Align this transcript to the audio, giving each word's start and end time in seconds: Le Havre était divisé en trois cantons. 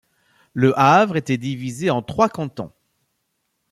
Le 0.53 0.73
Havre 0.79 1.15
était 1.15 1.37
divisé 1.37 1.91
en 1.91 2.01
trois 2.01 2.27
cantons. 2.27 2.71